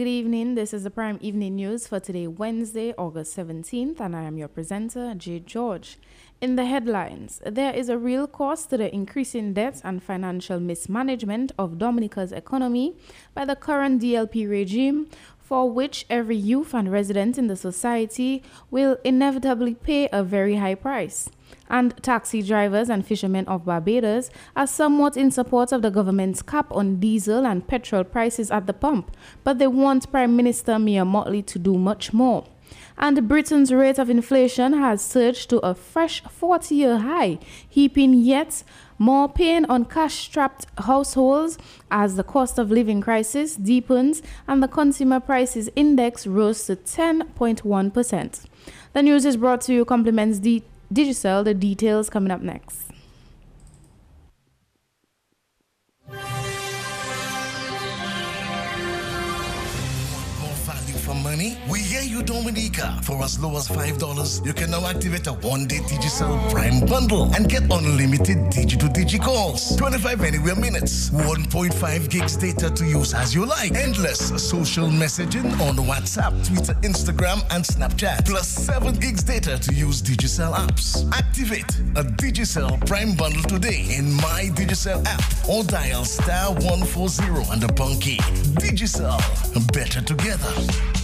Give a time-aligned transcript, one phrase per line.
[0.00, 0.54] Good evening.
[0.54, 4.48] This is the Prime Evening News for today, Wednesday, August 17th, and I am your
[4.48, 5.98] presenter, Jade George.
[6.40, 11.52] In the headlines, there is a real cost to the increasing debt and financial mismanagement
[11.58, 12.96] of Dominica's economy
[13.34, 18.96] by the current DLP regime, for which every youth and resident in the society will
[19.04, 21.28] inevitably pay a very high price.
[21.70, 26.66] And taxi drivers and fishermen of Barbados are somewhat in support of the government's cap
[26.70, 31.46] on diesel and petrol prices at the pump, but they want Prime Minister Mia Mottley
[31.46, 32.44] to do much more
[33.00, 37.38] and Britain's rate of inflation has surged to a fresh 40 year high,
[37.68, 38.62] heaping yet
[38.98, 41.56] more pain on cash strapped households
[41.90, 48.44] as the cost of living crisis deepens and the consumer prices index rose to 10.1%.
[48.92, 52.90] The news is brought to you compliments D- Digicel, the details coming up next.
[61.40, 63.00] We hear you, Dominica.
[63.02, 67.48] For as low as $5, you can now activate a one-day Digicel Prime bundle and
[67.48, 73.74] get unlimited Digi-to-Digi calls, 25 anywhere minutes, 1.5 gigs data to use as you like,
[73.74, 80.02] endless social messaging on WhatsApp, Twitter, Instagram, and Snapchat, plus 7 gigs data to use
[80.02, 81.10] Digicel apps.
[81.14, 87.64] Activate a Digicel Prime bundle today in My Digicel app or dial star 140 and
[87.64, 88.18] a punky.
[88.60, 89.18] Digicel,
[89.72, 90.99] better together.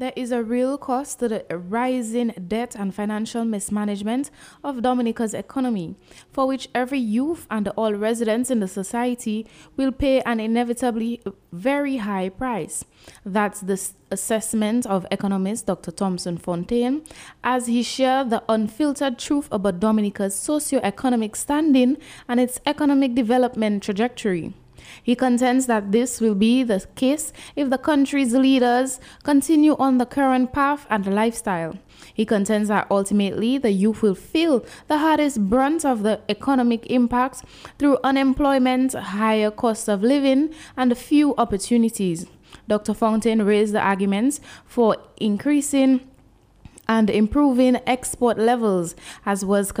[0.00, 4.30] There is a real cost to the rising debt and financial mismanagement
[4.64, 5.94] of Dominica's economy,
[6.32, 11.20] for which every youth and all residents in the society will pay an inevitably
[11.52, 12.82] very high price.
[13.26, 13.78] That's the
[14.10, 15.90] assessment of economist Dr.
[15.90, 17.02] Thompson Fontaine
[17.44, 24.54] as he shared the unfiltered truth about Dominica's socio-economic standing and its economic development trajectory.
[25.02, 30.06] He contends that this will be the case if the country's leaders continue on the
[30.06, 31.78] current path and lifestyle.
[32.14, 37.42] He contends that ultimately the youth will feel the hardest brunt of the economic impacts
[37.78, 42.26] through unemployment, higher cost of living, and few opportunities.
[42.68, 42.94] Dr.
[42.94, 46.00] Fontaine raised the arguments for increasing
[46.88, 49.72] and improving export levels as was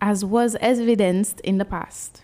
[0.00, 2.22] as was evidenced in the past.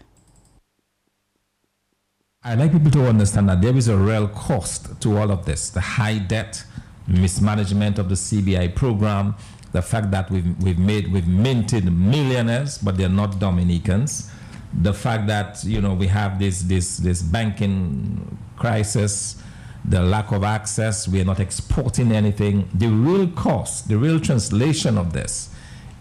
[2.49, 5.69] I'd like people to understand that there is a real cost to all of this
[5.71, 6.65] the high debt,
[7.09, 9.35] mismanagement of the CBI program,
[9.73, 14.31] the fact that we've, we've made, we've minted millionaires, but they're not Dominicans,
[14.73, 19.43] the fact that, you know, we have this, this, this banking crisis,
[19.85, 22.69] the lack of access, we are not exporting anything.
[22.73, 25.51] The real cost, the real translation of this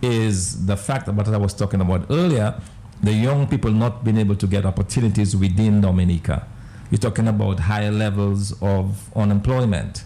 [0.04, 2.62] is the fact that what I was talking about earlier
[3.04, 6.48] the young people not being able to get opportunities within Dominica.
[6.92, 10.04] You're talking about higher levels of unemployment,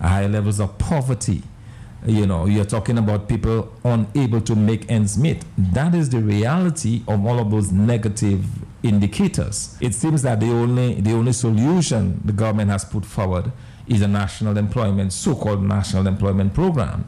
[0.00, 1.42] higher levels of poverty.
[2.06, 5.44] You know, you're talking about people unable to make ends meet.
[5.56, 8.44] That is the reality of all of those negative
[8.82, 9.76] indicators.
[9.80, 13.52] It seems that the only the only solution the government has put forward
[13.86, 17.06] is a national employment, so-called national employment program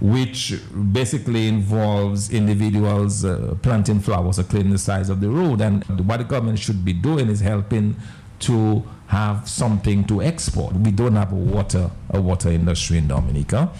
[0.00, 0.60] which
[0.92, 5.60] basically involves individuals uh, planting flowers or cleaning the sides of the road.
[5.60, 7.96] And what the government should be doing is helping
[8.40, 10.74] to have something to export.
[10.74, 13.70] We don't have a water a water industry in Dominica.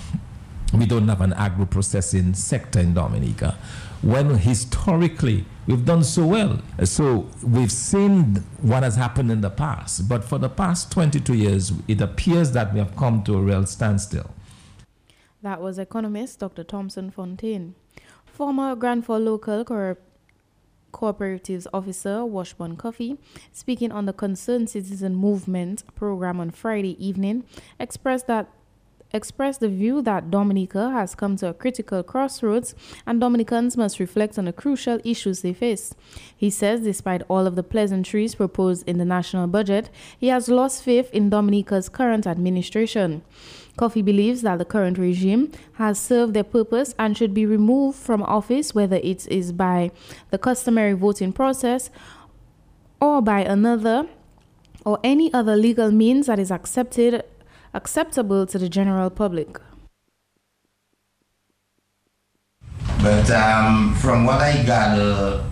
[0.73, 3.57] We don't have an agro processing sector in Dominica.
[4.03, 6.61] When historically we've done so well.
[6.85, 11.73] So we've seen what has happened in the past, but for the past 22 years,
[11.89, 14.31] it appears that we have come to a real standstill.
[15.47, 16.65] That was economist Dr.
[16.65, 17.77] Thompson Fontaine.
[18.25, 19.97] Former Grand Fall Local Co-
[20.93, 23.17] Cooperatives Officer Washburn Coffee,
[23.53, 27.45] speaking on the Concerned Citizen Movement program on Friday evening,
[27.79, 28.49] expressed that
[29.13, 32.75] expressed the view that Dominica has come to a critical crossroads
[33.07, 35.95] and Dominicans must reflect on the crucial issues they face.
[36.37, 40.83] He says, despite all of the pleasantries proposed in the national budget, he has lost
[40.83, 43.23] faith in Dominica's current administration.
[43.77, 48.23] Coffee believes that the current regime has served their purpose and should be removed from
[48.23, 49.91] office, whether it is by
[50.31, 51.91] the customary voting process
[53.01, 54.07] or by another
[54.87, 57.23] or any other legal means that is accepted
[57.75, 59.61] acceptable to the general public.
[63.03, 65.45] But um, from what I gather,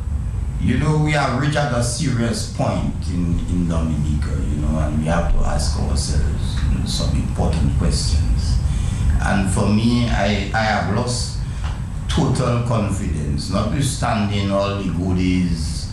[0.61, 5.05] you know, we have reached a serious point in, in Dominica, you know, and we
[5.05, 6.57] have to ask ourselves
[6.87, 8.14] some important questions.
[9.65, 11.39] For me, I, I have lost
[12.07, 15.91] total confidence, notwithstanding all the goodies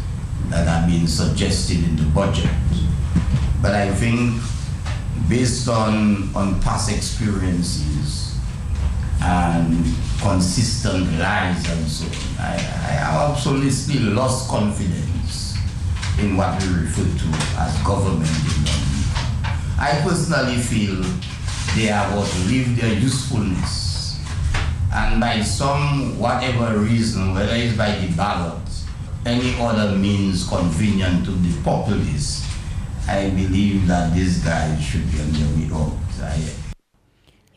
[0.50, 2.52] that have been suggested in the budget.
[3.62, 4.42] But I think
[5.30, 8.36] based on, on past experiences
[9.22, 9.86] and
[10.20, 15.56] consistent lies and so on, I, I have absolutely lost confidence
[16.20, 17.28] in what we refer to
[17.58, 18.66] as government in
[19.80, 21.06] I personally feel
[21.76, 24.20] they have outlived their usefulness.
[24.94, 28.62] And by some whatever reason, whether it's by the ballot,
[29.26, 32.46] any other means convenient to the populace,
[33.08, 36.71] I believe that these guys should be on their way.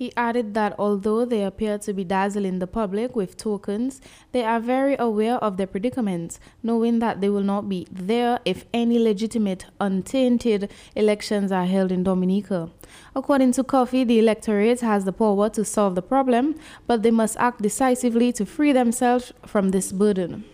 [0.04, 4.02] He added that although they appear to be dazzling the public with tokens,
[4.32, 8.66] they are very aware of their predicament, knowing that they will not be there if
[8.74, 12.68] any legitimate, untainted elections are held in Dominica.
[13.16, 16.54] According to Coffee, the electorate has the power to solve the problem,
[16.86, 20.44] but they must act decisively to free themselves from this burden.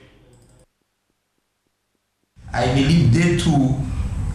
[2.52, 3.74] I believe they too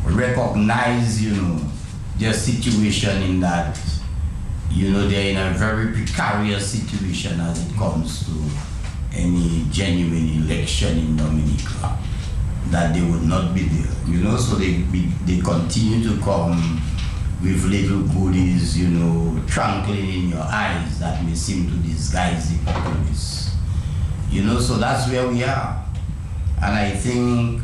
[0.04, 1.62] recognize, you know,
[2.18, 3.80] their situation in that
[4.76, 10.98] you know, they're in a very precarious situation as it comes to any genuine election
[10.98, 11.98] in Dominica,
[12.72, 14.82] that they would not be there, you know, so they,
[15.26, 16.82] they continue to come
[17.42, 22.66] with little goodies, you know, twinkling in your eyes that may seem to disguise the
[22.66, 23.56] populace.
[24.30, 25.86] You know, so that's where we are.
[26.62, 27.62] And I think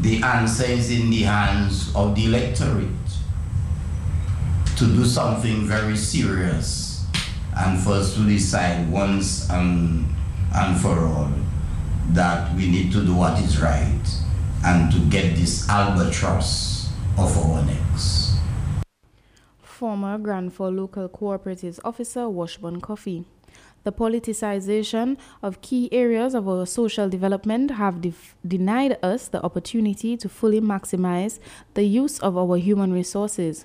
[0.00, 3.05] the answer is in the hands of the electorate
[4.76, 7.04] to do something very serious
[7.56, 10.06] and for us to decide once and,
[10.54, 11.30] and for all
[12.10, 14.02] that we need to do what is right
[14.64, 18.36] and to get this albatross off our necks.
[19.62, 23.24] Former Grand Fall Local Cooperatives Officer Washburn Coffee.
[23.84, 28.04] The politicization of key areas of our social development have
[28.44, 31.38] denied us the opportunity to fully maximize
[31.74, 33.64] the use of our human resources.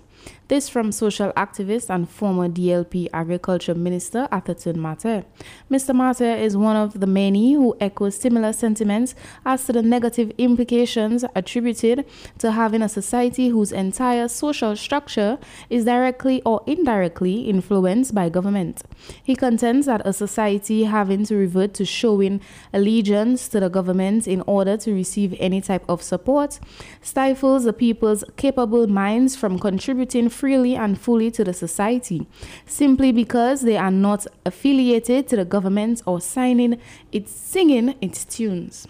[0.52, 5.24] This from social activist and former DLP Agriculture Minister Atherton Martin.
[5.72, 5.96] Mr.
[5.96, 9.16] Martin is one of the many who echo similar sentiments
[9.46, 12.06] as to the negative implications attributed
[12.38, 15.40] to having a society whose entire social structure
[15.70, 18.84] is directly or indirectly influenced by government.
[19.24, 22.42] He contends that a society having to revert to showing
[22.74, 26.60] allegiance to the government in order to receive any type of support
[27.02, 32.28] stifles the people's capable minds from contributing freely and fully to the society
[32.66, 36.80] simply because they are not affiliated to the government or signing
[37.12, 38.88] its singing its tunes.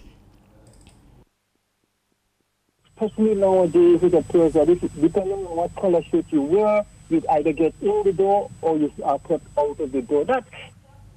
[2.95, 7.51] Especially nowadays, it appears that if, depending on what color shirt you wear, you either
[7.51, 10.23] get in the door or you are kept out of the door.
[10.25, 10.45] That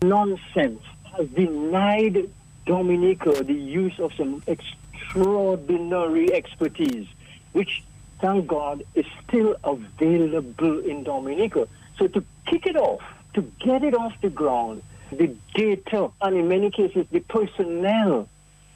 [0.03, 0.83] nonsense
[1.17, 2.31] has denied
[2.67, 7.07] Dominica the use of some extraordinary expertise,
[7.53, 7.83] which
[8.21, 11.69] thank God, is still available in Dominica.
[11.99, 13.03] So to kick it off,
[13.35, 14.83] to get it off the ground,
[15.13, 18.29] the data and in many cases the personnel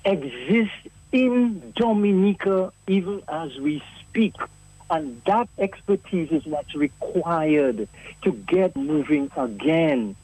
[0.04, 0.70] exist
[1.12, 4.34] in Dominica even as we speak.
[4.90, 7.88] And that expertise is what's required
[8.22, 10.16] to get moving again.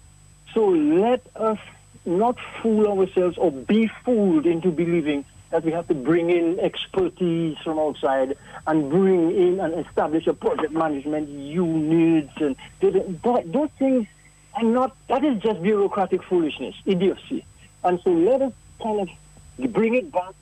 [0.54, 1.58] So let us
[2.06, 7.56] not fool ourselves or be fooled into believing that we have to bring in expertise
[7.62, 8.36] from outside
[8.66, 14.06] and bring in and establish a project management unit and those things
[14.54, 17.44] are not that is just bureaucratic foolishness, idiocy.
[17.82, 20.32] And so let us kind of bring it back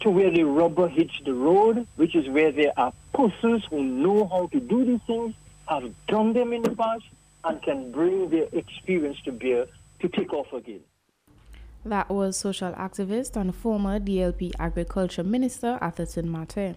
[0.00, 4.26] to where the rubber hits the road, which is where there are persons who know
[4.26, 5.34] how to do these things,
[5.68, 7.04] have done them in the past,
[7.44, 9.66] and can bring their experience to bear
[10.00, 10.80] to take off again.
[11.84, 16.76] That was social activist and former DLP Agriculture Minister Atherton Martin.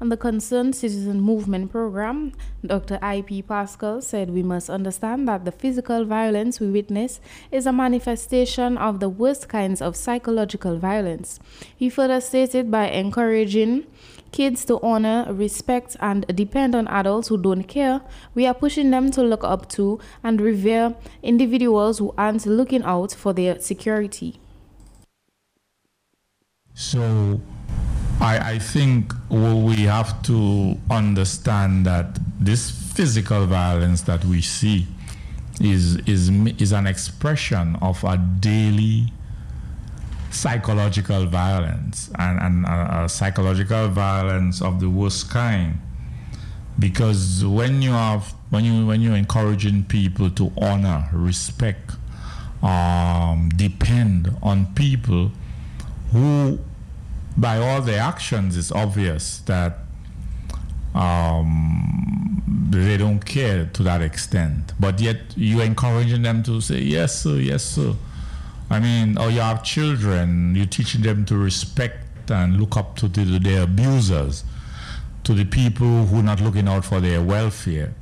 [0.00, 2.32] On the Concerned Citizen Movement program,
[2.64, 2.98] Dr.
[3.02, 3.42] I.P.
[3.42, 9.00] Pascal said we must understand that the physical violence we witness is a manifestation of
[9.00, 11.38] the worst kinds of psychological violence.
[11.76, 13.86] He further stated by encouraging
[14.32, 18.00] kids to honor, respect, and depend on adults who don't care,
[18.34, 23.12] we are pushing them to look up to and revere individuals who aren't looking out
[23.12, 24.40] for their security.
[26.74, 27.40] So,
[28.20, 34.86] I, I think we have to understand that this physical violence that we see
[35.60, 39.06] is, is, is an expression of a daily
[40.30, 45.78] psychological violence and, and uh, psychological violence of the worst kind.
[46.78, 51.92] Because when you have when you when you're encouraging people to honor respect
[52.62, 55.30] um, depend on people
[56.12, 56.58] who
[57.36, 59.78] by all their actions it's obvious that
[60.94, 64.72] um, they don't care to that extent.
[64.78, 67.94] But yet you're encouraging them to say, yes, sir, yes, sir.
[68.68, 73.08] I mean, or you have children, you're teaching them to respect and look up to
[73.08, 74.44] the, their abusers,
[75.24, 77.94] to the people who are not looking out for their welfare.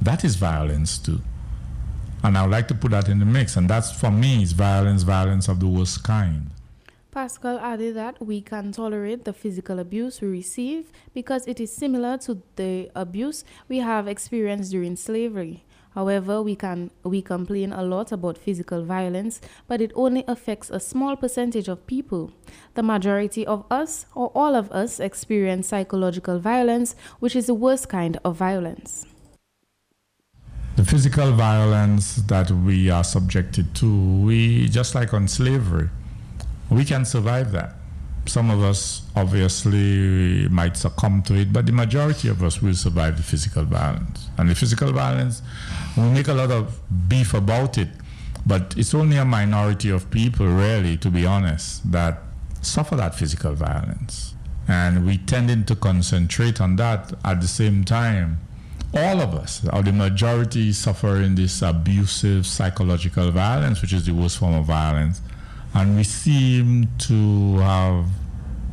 [0.00, 1.20] That is violence too.
[2.22, 3.56] And I would like to put that in the mix.
[3.56, 6.50] And that's for me is violence, violence of the worst kind.
[7.10, 12.16] Pascal added that we can tolerate the physical abuse we receive because it is similar
[12.18, 15.64] to the abuse we have experienced during slavery.
[15.94, 20.78] However, we can we complain a lot about physical violence, but it only affects a
[20.78, 22.30] small percentage of people.
[22.74, 27.88] The majority of us or all of us experience psychological violence, which is the worst
[27.88, 29.04] kind of violence.
[30.76, 35.90] The physical violence that we are subjected to, we just like on slavery,
[36.70, 37.74] we can survive that.
[38.26, 43.16] Some of us obviously might succumb to it, but the majority of us will survive
[43.16, 44.28] the physical violence.
[44.38, 45.42] And the physical violence,
[45.96, 47.88] we make a lot of beef about it,
[48.46, 52.22] but it's only a minority of people, really, to be honest, that
[52.62, 54.34] suffer that physical violence.
[54.68, 58.38] And we tend to concentrate on that at the same time.
[58.94, 64.38] All of us, or the majority, suffering this abusive psychological violence, which is the worst
[64.38, 65.20] form of violence
[65.74, 68.06] and we seem to have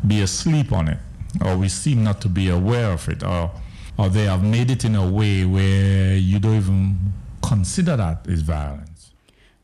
[0.06, 1.00] be asleep on it
[1.44, 3.52] or we seem not to be aware of it or
[3.98, 6.98] or they have made it in a way where you don't even
[7.42, 9.12] consider that is violence.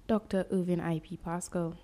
[0.08, 0.46] Dr.
[0.52, 1.18] Irvin I.P.
[1.18, 1.78] Pascal,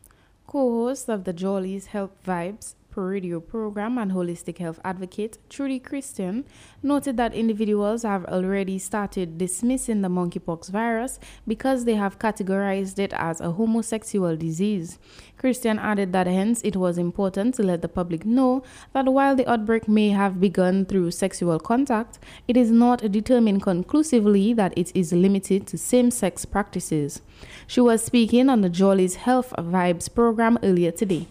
[0.48, 6.46] co-host of the Jolly's Health Vibes radio program and holistic health advocate Trudy Christian
[6.84, 13.13] noted that individuals have already started dismissing the monkeypox virus because they have categorized it
[13.13, 15.00] as a homosexual disease.
[15.38, 19.50] Christian added that hence it was important to let the public know that while the
[19.50, 25.13] outbreak may have begun through sexual contact, it is not determined conclusively that it is
[25.13, 27.22] limited to same sex practices.
[27.67, 31.27] She was speaking on the Jolly's Health Vibes program earlier today.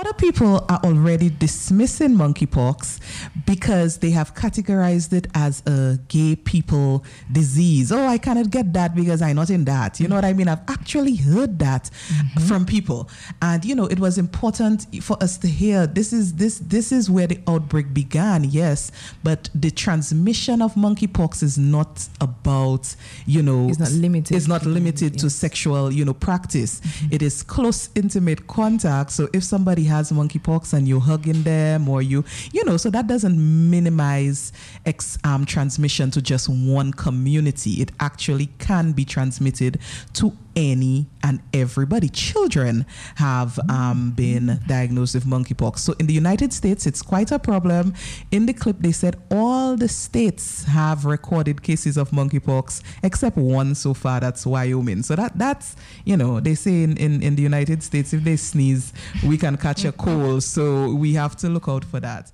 [0.00, 3.00] Other people are already dismissing monkeypox
[3.44, 7.92] because they have categorized it as a gay people disease.
[7.92, 10.00] Oh, I cannot get that because I'm not in that.
[10.00, 10.48] You know what I mean?
[10.48, 12.40] I've actually heard that mm-hmm.
[12.46, 13.10] from people.
[13.42, 17.10] And you know, it was important for us to hear this is this this is
[17.10, 18.92] where the outbreak began, yes,
[19.22, 24.34] but the transmission of monkeypox is not about, you know, it's not limited.
[24.34, 25.20] It's not limited yes.
[25.20, 26.80] to sexual, you know, practice.
[26.80, 27.14] Mm-hmm.
[27.16, 29.10] It is close intimate contact.
[29.10, 33.06] So if somebody has monkeypox and you're hugging them or you, you know, so that
[33.06, 33.38] doesn't
[33.70, 34.52] minimize
[34.86, 37.82] ex, um, transmission to just one community.
[37.82, 39.78] It actually can be transmitted
[40.14, 42.08] to any and everybody.
[42.08, 45.78] Children have um, been diagnosed with monkeypox.
[45.78, 47.94] So in the United States, it's quite a problem.
[48.30, 53.74] In the clip, they said all the states have recorded cases of monkeypox except one
[53.74, 54.20] so far.
[54.20, 55.02] That's Wyoming.
[55.02, 58.36] So that that's you know they say in, in, in the United States if they
[58.36, 58.92] sneeze,
[59.26, 60.42] we can catch a cold.
[60.42, 62.30] So we have to look out for that.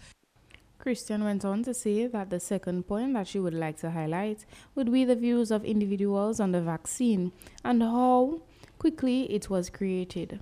[0.87, 4.47] Christian went on to say that the second point that she would like to highlight
[4.77, 7.33] would be the views of individuals on the vaccine
[7.65, 8.41] and how
[8.79, 10.39] quickly it was created.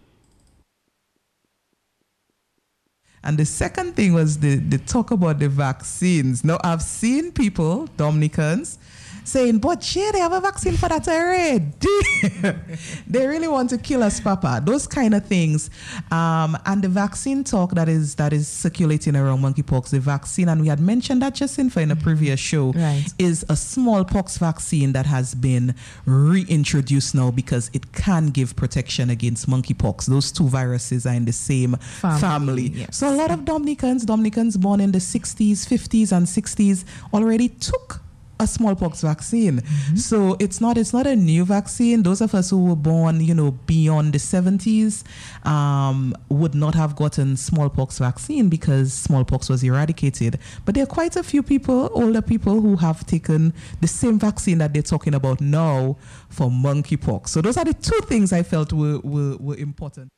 [3.22, 6.44] And the second thing was the, the talk about the vaccines.
[6.44, 8.78] Now, I've seen people, Dominicans,
[9.24, 11.64] saying, but yeah, they have a vaccine for that already.
[13.06, 14.62] they really want to kill us, Papa.
[14.64, 15.70] Those kind of things.
[16.10, 20.60] Um, and the vaccine talk that is that is circulating around monkeypox, the vaccine, and
[20.60, 23.06] we had mentioned that just in, for in a previous show, right.
[23.18, 25.74] is a smallpox vaccine that has been
[26.06, 30.06] reintroduced now because it can give protection against monkeypox.
[30.06, 32.20] Those two viruses are in the same family.
[32.20, 32.68] family.
[32.68, 32.96] Yes.
[32.96, 38.03] So a lot of Dominicans, Dominicans born in the 60s, 50s, and 60s already took
[38.40, 39.58] a smallpox vaccine.
[39.58, 39.96] Mm-hmm.
[39.96, 42.02] So it's not it's not a new vaccine.
[42.02, 45.04] Those of us who were born, you know, beyond the 70s
[45.46, 50.38] um, would not have gotten smallpox vaccine because smallpox was eradicated.
[50.64, 54.58] But there are quite a few people, older people, who have taken the same vaccine
[54.58, 55.96] that they're talking about now
[56.28, 57.28] for monkeypox.
[57.28, 60.10] So those are the two things I felt were, were, were important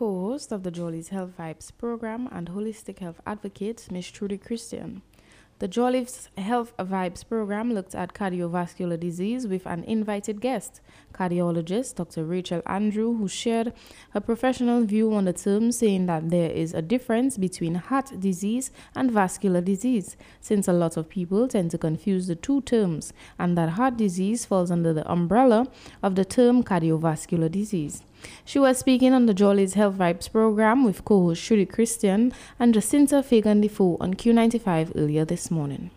[0.00, 4.10] co-host of the Jolly's Health Vibes program and holistic health advocate, Ms.
[4.10, 5.02] Trudy Christian.
[5.60, 10.80] The Jollies Health Vibes program looked at cardiovascular disease with an invited guest,
[11.12, 12.24] cardiologist Dr.
[12.24, 13.74] Rachel Andrew, who shared
[14.12, 18.70] her professional view on the term, saying that there is a difference between heart disease
[18.94, 23.58] and vascular disease, since a lot of people tend to confuse the two terms, and
[23.58, 25.66] that heart disease falls under the umbrella
[26.02, 28.02] of the term cardiovascular disease.
[28.44, 33.22] She was speaking on the Jolly's Health Vibes program with co-host Trudy Christian and Jacinta
[33.22, 35.90] Fagan Defoe on Q95 earlier this morning.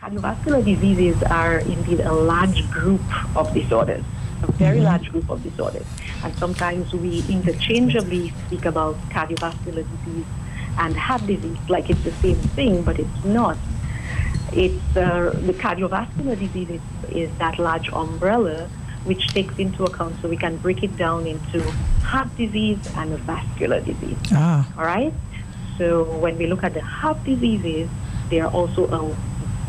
[0.00, 3.00] Cardiovascular diseases are indeed a large group
[3.36, 4.04] of disorders,
[4.42, 4.86] a very mm-hmm.
[4.86, 5.86] large group of disorders.
[6.22, 10.26] And sometimes we interchangeably speak about cardiovascular disease
[10.78, 13.56] and heart disease like it's the same thing, but it's not.
[14.52, 16.80] It's uh, the cardiovascular disease is,
[17.10, 18.68] is that large umbrella
[19.04, 21.60] which takes into account so we can break it down into
[22.02, 24.16] heart disease and vascular disease.
[24.32, 24.66] Ah.
[24.76, 25.12] All right?
[25.78, 27.88] So when we look at the heart diseases,
[28.30, 29.16] there are also a,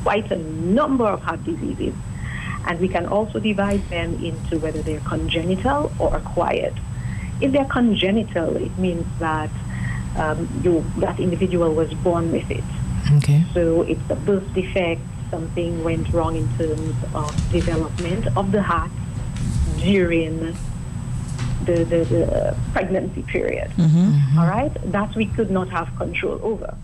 [0.04, 1.94] quite a number of heart diseases.
[2.68, 6.74] And we can also divide them into whether they're congenital or acquired.
[7.42, 9.52] If they're congenital, it means that
[10.18, 12.64] um, you, that individual was born with it.
[13.18, 13.44] Okay.
[13.54, 18.92] So it's a birth defect, something went wrong in terms of development of the heart
[19.86, 20.40] during
[21.66, 23.70] the, the, the pregnancy period.
[23.72, 24.40] Mm-hmm, mm-hmm.
[24.40, 24.74] All right?
[24.92, 26.76] That we could not have control over.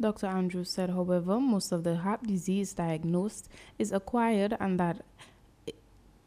[0.00, 0.26] Dr.
[0.26, 5.02] Andrews said, however, most of the heart disease diagnosed is acquired and that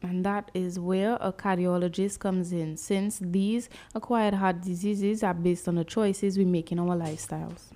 [0.02, 5.68] and that is where a cardiologist comes in since these acquired heart diseases are based
[5.68, 7.70] on the choices we make in our lifestyles.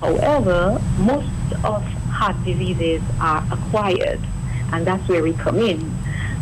[0.00, 1.30] However, most
[1.64, 4.20] of heart diseases are acquired
[4.72, 5.96] and that's where we come in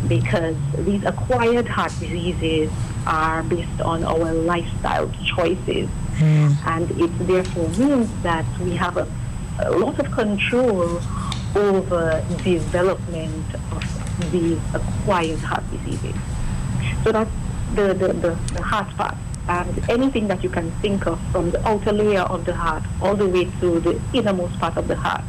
[0.07, 2.71] because these acquired heart diseases
[3.05, 5.89] are based on our lifestyle choices.
[6.17, 6.55] Mm.
[6.65, 9.07] And it therefore means that we have a,
[9.59, 10.99] a lot of control
[11.55, 16.15] over development of these acquired heart diseases.
[17.03, 17.31] So that's
[17.75, 19.15] the, the, the, the heart part.
[19.47, 23.15] And anything that you can think of from the outer layer of the heart all
[23.15, 25.23] the way to the innermost part of the heart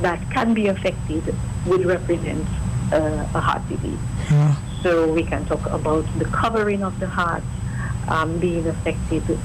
[0.00, 1.34] that can be affected
[1.66, 2.46] would represent
[2.92, 3.98] uh, a heart disease.
[4.30, 4.56] Yeah.
[4.82, 7.42] So we can talk about the covering of the heart
[8.08, 9.38] um, being affected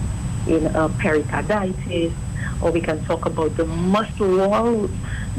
[0.47, 2.13] in a pericarditis,
[2.61, 4.91] or we can talk about the muscle walls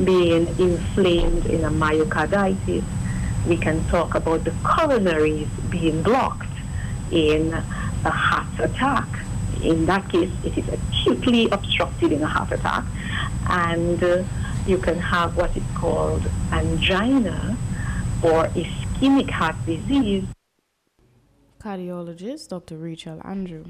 [0.04, 2.84] being inflamed in a myocarditis.
[3.46, 6.48] We can talk about the coronaries being blocked
[7.10, 9.06] in a heart attack.
[9.62, 12.84] In that case, it is acutely obstructed in a heart attack.
[13.48, 14.24] And uh,
[14.66, 16.22] you can have what is called
[16.52, 17.56] angina
[18.22, 20.24] or ischemic heart disease.
[21.60, 22.76] Cardiologist Dr.
[22.76, 23.64] Rachel Andrew.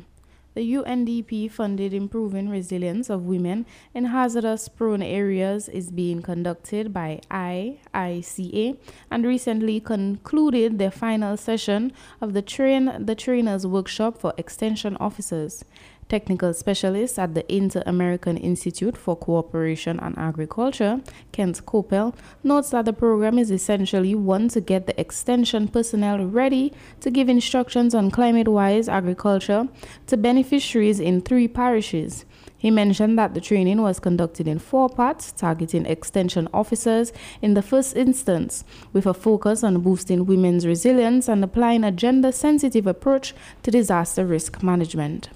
[0.55, 7.23] The UNDP funded Improving Resilience of Women in Hazardous Prone Areas is being conducted by
[7.31, 8.77] IICA
[9.11, 15.65] and recently concluded their final session of the Train the Trainers workshop for extension officers
[16.13, 21.01] technical specialist at the Inter American Institute for Cooperation and Agriculture,
[21.33, 26.71] Kent Coppell, notes that the program is essentially one to get the extension personnel ready
[27.01, 29.69] to give instructions on climate wise agriculture
[30.07, 32.27] to beneficiaries in three parishes.
[32.59, 37.63] He mentioned that the training was conducted in four parts, targeting extension officers in the
[37.63, 43.35] first instance, with a focus on boosting women's resilience and applying a gender sensitive approach
[43.63, 45.31] to disaster risk management.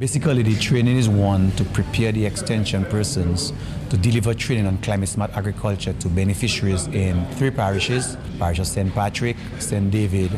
[0.00, 3.52] Basically, the training is one to prepare the extension persons
[3.90, 8.94] to deliver training on climate smart agriculture to beneficiaries in three parishes parish of St.
[8.94, 9.90] Patrick, St.
[9.90, 10.32] David,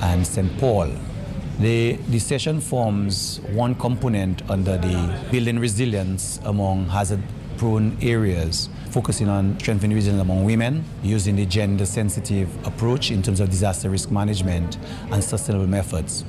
[0.00, 0.58] and St.
[0.58, 0.88] Paul.
[1.58, 7.20] The, the session forms one component under the building resilience among hazard
[7.58, 13.40] prone areas, focusing on strengthening resilience among women, using the gender sensitive approach in terms
[13.40, 14.78] of disaster risk management
[15.10, 16.24] and sustainable methods.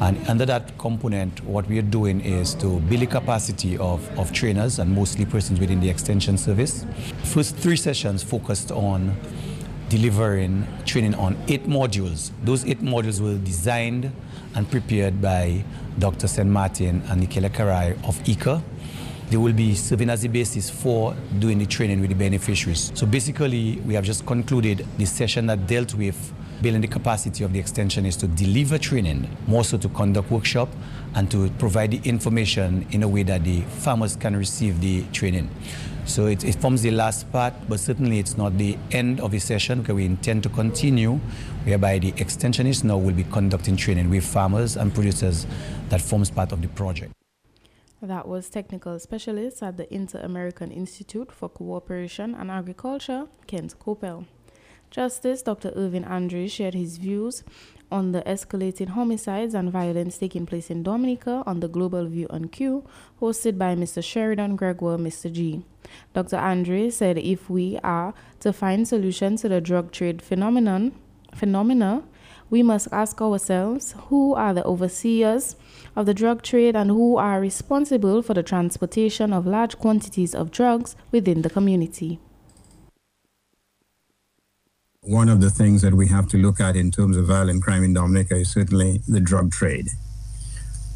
[0.00, 4.30] And under that component, what we are doing is to build the capacity of, of
[4.30, 6.84] trainers and mostly persons within the extension service.
[7.24, 9.16] First three sessions focused on
[9.88, 12.30] delivering training on eight modules.
[12.44, 14.12] Those eight modules were designed
[14.54, 15.64] and prepared by
[15.98, 16.28] Dr.
[16.28, 16.48] St.
[16.48, 18.62] Martin and Nikela Karai of ICA.
[19.30, 22.92] They will be serving as the basis for doing the training with the beneficiaries.
[22.94, 26.32] So basically, we have just concluded the session that dealt with
[26.62, 30.68] building the capacity of the extension is to deliver training, more so to conduct workshop
[31.14, 35.50] and to provide the information in a way that the farmers can receive the training.
[36.06, 39.40] So it, it forms the last part, but certainly it's not the end of the
[39.40, 41.14] session because we intend to continue,
[41.64, 45.46] whereby the extensionists now will be conducting training with farmers and producers
[45.88, 47.12] that forms part of the project.
[48.02, 54.26] That was technical specialist at the Inter American Institute for Cooperation and Agriculture, Kent Coppell.
[54.90, 55.72] Justice Dr.
[55.76, 57.44] Irvin Andrews shared his views
[57.90, 62.48] on the escalating homicides and violence taking place in Dominica on the Global View on
[62.48, 62.84] Q,
[63.20, 64.02] hosted by Mr.
[64.02, 65.32] Sheridan Gregoire, Mr.
[65.32, 65.64] G.
[66.14, 66.36] Dr.
[66.36, 70.92] Andre said if we are to find solutions to the drug trade phenomenon,
[71.34, 72.02] phenomena,
[72.48, 75.56] we must ask ourselves who are the overseers
[75.94, 80.50] of the drug trade and who are responsible for the transportation of large quantities of
[80.50, 82.20] drugs within the community.
[85.06, 87.84] One of the things that we have to look at in terms of violent crime
[87.84, 89.88] in Dominica is certainly the drug trade.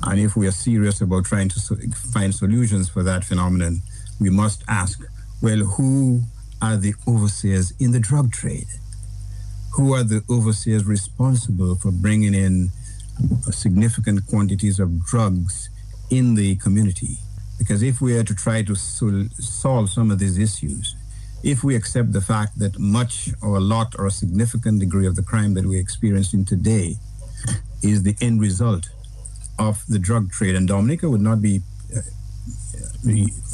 [0.02, 1.60] And if we are serious about trying to
[1.94, 3.82] find solutions for that phenomenon,
[4.20, 5.00] we must ask
[5.42, 6.22] well, who
[6.60, 8.66] are the overseers in the drug trade?
[9.72, 12.70] who are the overseers responsible for bringing in
[13.50, 15.70] significant quantities of drugs
[16.10, 17.18] in the community.
[17.58, 20.96] Because if we are to try to sol- solve some of these issues,
[21.42, 25.16] if we accept the fact that much or a lot or a significant degree of
[25.16, 26.96] the crime that we're experiencing today
[27.82, 28.90] is the end result
[29.58, 31.60] of the drug trade, and Dominica would not be
[31.94, 32.00] uh,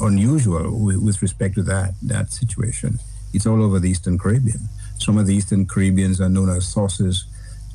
[0.01, 2.99] unusual with, with respect to that that situation.
[3.33, 4.59] It's all over the Eastern Caribbean.
[4.97, 7.25] Some of the Eastern Caribbeans are known as sources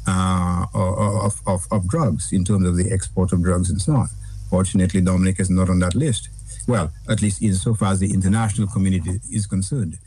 [0.07, 4.09] uh, of, of, of drugs in terms of the export of drugs and so on.
[4.51, 6.29] Fortunately, Dominica is not on that list.
[6.67, 9.99] Well, at least insofar as the international community is concerned.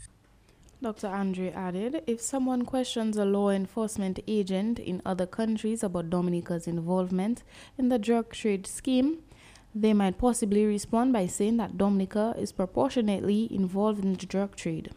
[0.82, 1.08] Dr.
[1.08, 7.42] Andre added if someone questions a law enforcement agent in other countries about Dominica's involvement
[7.78, 9.18] in the drug trade scheme,
[9.74, 14.90] they might possibly respond by saying that Dominica is proportionately involved in the drug trade.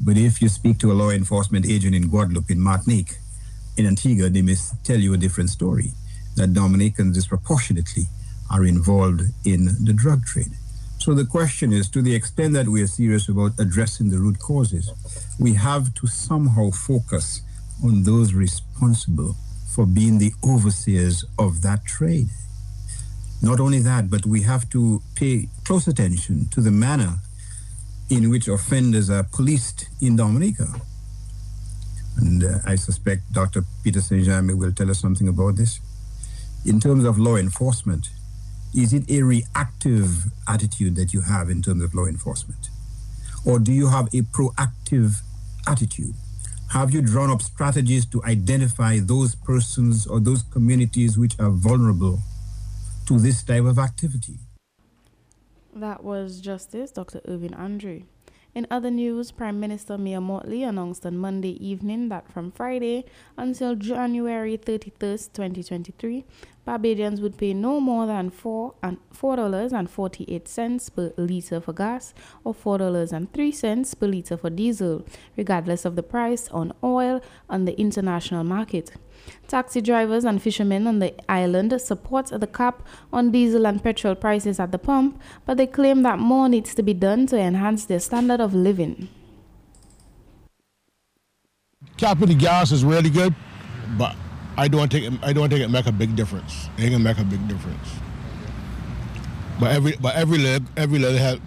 [0.00, 3.16] But if you speak to a law enforcement agent in Guadeloupe, in Martinique,
[3.76, 5.92] in Antigua, they may tell you a different story
[6.36, 8.04] that Dominicans disproportionately
[8.50, 10.52] are involved in the drug trade.
[10.98, 14.38] So the question is to the extent that we are serious about addressing the root
[14.38, 14.92] causes,
[15.38, 17.42] we have to somehow focus
[17.82, 19.36] on those responsible
[19.74, 22.28] for being the overseers of that trade.
[23.40, 27.18] Not only that, but we have to pay close attention to the manner
[28.10, 30.66] in which offenders are policed in Dominica.
[32.16, 33.62] And uh, I suspect Dr.
[33.84, 34.26] Peter St.
[34.26, 35.78] Jaime will tell us something about this.
[36.66, 38.10] In terms of law enforcement,
[38.74, 42.68] is it a reactive attitude that you have in terms of law enforcement?
[43.46, 45.20] Or do you have a proactive
[45.66, 46.14] attitude?
[46.72, 52.20] Have you drawn up strategies to identify those persons or those communities which are vulnerable
[53.06, 54.34] to this type of activity?
[55.74, 57.20] That was Justice Dr.
[57.26, 58.04] Irvin Andre.
[58.54, 63.04] In other news, Prime Minister Mia Mottley announced on Monday evening that from Friday
[63.36, 66.24] until January 31st, 2023,
[66.64, 71.60] Barbadians would pay no more than four and four dollars and forty-eight cents per liter
[71.60, 72.12] for gas
[72.44, 75.04] or four dollars and three cents per liter for diesel,
[75.36, 78.92] regardless of the price on oil on the international market.
[79.46, 84.60] Taxi drivers and fishermen on the island support the cap on diesel and petrol prices
[84.60, 88.00] at the pump, but they claim that more needs to be done to enhance their
[88.00, 89.08] standard of living.
[91.96, 93.34] Cap of the gas is really good,
[93.96, 94.14] but
[94.56, 96.68] I don't think it, I don't think it make a big difference.
[96.76, 97.88] It ain't make a big difference.
[99.58, 101.40] But every but every leg every little help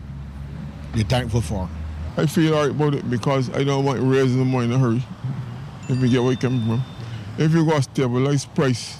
[0.95, 1.69] you're thankful for.
[2.17, 4.77] I feel alright about it because I don't want to raise the money in a
[4.77, 5.03] hurry.
[5.88, 6.84] If you get where you come from.
[7.37, 8.97] If you got stabilized price,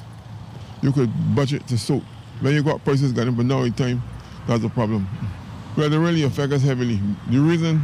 [0.82, 2.04] you could budget to suit.
[2.40, 4.02] When you got prices getting but now in time,
[4.48, 5.08] that's a problem.
[5.78, 7.00] Well, it really affects us heavily.
[7.30, 7.84] The reason,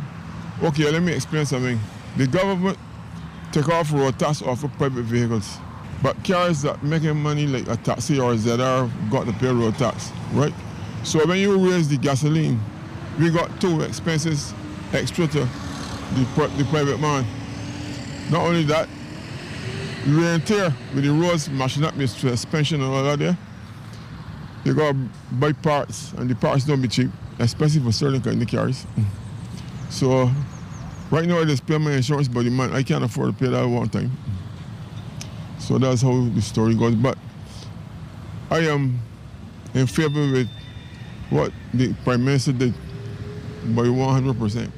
[0.63, 1.79] okay, let me explain something.
[2.17, 2.77] The government
[3.51, 5.57] take off road tax off of private vehicles.
[6.01, 9.77] But cars that making money like a taxi or a ZR got the pay road
[9.77, 10.53] tax, right?
[11.03, 12.59] So when you raise the gasoline,
[13.19, 14.53] we got two expenses
[14.93, 17.25] extra to the, the private man.
[18.29, 18.89] Not only that,
[20.05, 23.37] and tear with the roads mashing up your suspension and all that there.
[24.63, 24.95] You got
[25.31, 28.85] buy parts, and the parts don't be cheap, especially for certain kind of cars.
[29.89, 30.29] So
[31.09, 33.65] right now I just pay my insurance, but the I can't afford to pay that
[33.65, 34.11] one time.
[35.59, 36.95] So that's how the story goes.
[36.95, 37.17] But
[38.49, 38.99] I am
[39.73, 40.49] in favor with
[41.29, 42.73] what the Prime Minister did
[43.75, 44.71] by 100%.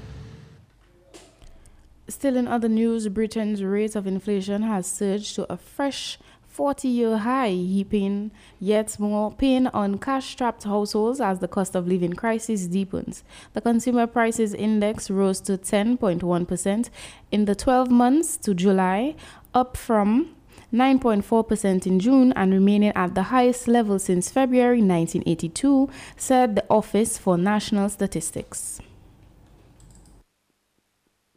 [2.10, 6.17] Still in other news, Britain's rate of inflation has surged to a fresh
[6.48, 11.88] 40 year high, heaping yet more pain on cash strapped households as the cost of
[11.88, 13.24] living crisis deepens.
[13.54, 16.89] The Consumer Prices Index rose to 10.1%
[17.32, 19.15] in the 12 months to July,
[19.54, 20.36] up from
[20.74, 27.19] 9.4% in June and remaining at the highest level since February 1982, said the Office
[27.19, 28.82] for National Statistics.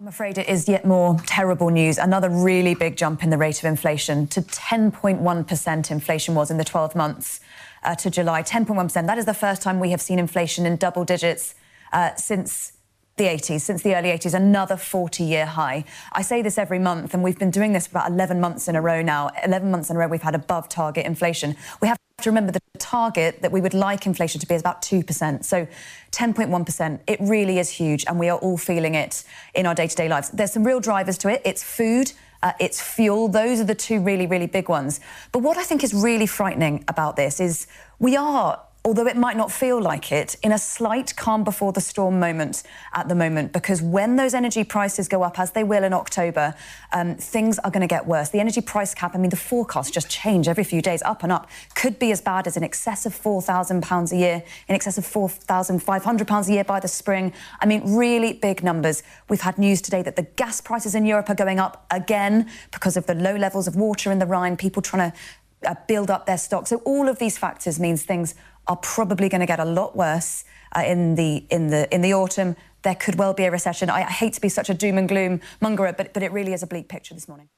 [0.02, 1.96] I'm afraid it is yet more terrible news.
[1.96, 6.64] Another really big jump in the rate of inflation to 10.1% inflation was in the
[6.64, 7.38] 12 months
[7.84, 8.42] uh, to July.
[8.42, 9.06] 10.1%.
[9.06, 11.54] That is the first time we have seen inflation in double digits
[11.92, 12.72] uh, since
[13.16, 15.84] the 80s, since the early 80s, another 40 year high.
[16.12, 18.74] I say this every month, and we've been doing this for about 11 months in
[18.74, 19.30] a row now.
[19.44, 21.54] 11 months in a row, we've had above target inflation.
[21.80, 24.82] We have to remember the target that we would like inflation to be is about
[24.82, 25.44] 2%.
[25.44, 25.66] So
[26.10, 29.96] 10.1%, it really is huge, and we are all feeling it in our day to
[29.96, 30.30] day lives.
[30.30, 31.42] There's some real drivers to it.
[31.44, 32.12] It's food.
[32.42, 33.28] Uh, it's fuel.
[33.28, 35.00] Those are the two really, really big ones.
[35.30, 37.68] But what I think is really frightening about this is
[38.00, 41.80] we are although it might not feel like it, in a slight calm before the
[41.80, 45.84] storm moment at the moment, because when those energy prices go up, as they will
[45.84, 46.54] in October,
[46.92, 48.30] um, things are going to get worse.
[48.30, 51.30] The energy price cap, I mean, the forecasts just change every few days, up and
[51.30, 55.04] up, could be as bad as in excess of £4,000 a year, in excess of
[55.04, 57.32] £4,500 a year by the spring.
[57.60, 59.04] I mean, really big numbers.
[59.28, 62.96] We've had news today that the gas prices in Europe are going up again because
[62.96, 65.16] of the low levels of water in the Rhine, people trying to
[65.64, 66.66] uh, build up their stock.
[66.66, 68.34] So all of these factors means things
[68.66, 70.44] are probably going to get a lot worse
[70.76, 72.56] uh, in the in the in the autumn.
[72.82, 73.90] There could well be a recession.
[73.90, 76.52] I, I hate to be such a doom and gloom mongerer, but but it really
[76.52, 77.48] is a bleak picture this morning.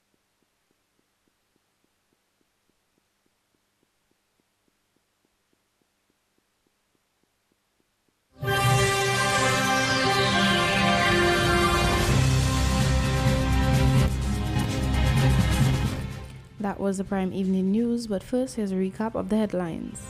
[16.60, 20.00] That was the Prime Evening News, but first here's a recap of the headlines.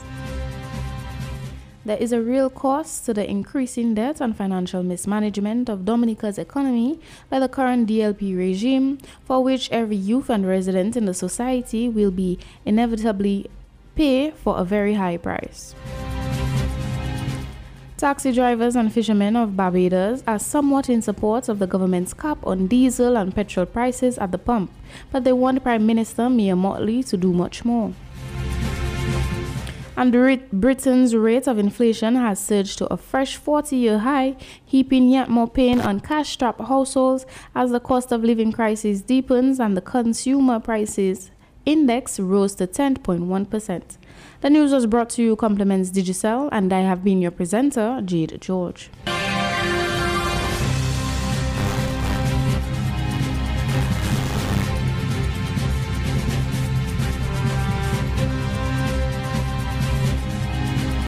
[1.85, 6.99] There is a real cost to the increasing debt and financial mismanagement of Dominica's economy
[7.29, 12.09] by the current DLP regime, for which every youth and resident in the society will
[12.09, 13.51] be inevitably
[13.95, 15.75] pay for a very high price.
[17.97, 22.65] Taxi drivers and fishermen of Barbados are somewhat in support of the government's cap on
[22.65, 24.71] diesel and petrol prices at the pump,
[25.11, 27.93] but they want Prime Minister Mia Mottley to do much more
[29.97, 30.11] and
[30.51, 35.47] Britain's rate of inflation has surged to a fresh 40 year high, heaping yet more
[35.47, 40.59] pain on cash strapped households as the cost of living crisis deepens and the consumer
[40.59, 41.31] prices
[41.65, 43.97] index rose to 10.1%.
[44.41, 48.39] The news was brought to you compliments Digicel, and I have been your presenter, Jade
[48.39, 48.91] George.